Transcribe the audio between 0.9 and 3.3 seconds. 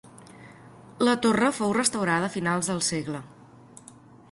La torre fou restaurada a finals del segle.